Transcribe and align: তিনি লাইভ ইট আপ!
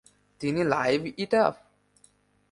তিনি 0.41 0.61
লাইভ 0.65 0.99
ইট 1.17 1.33
আপ! 1.45 1.55